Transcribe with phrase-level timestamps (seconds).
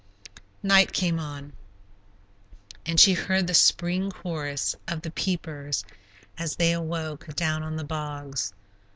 [0.63, 1.53] Night came on,
[2.87, 5.85] and she heard the spring chorus of the "peepers,"
[6.39, 8.51] as they awoke, down in the bogs.